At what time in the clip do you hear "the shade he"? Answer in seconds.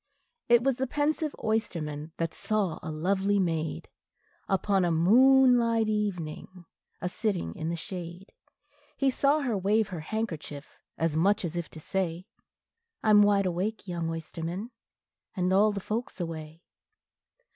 7.69-9.11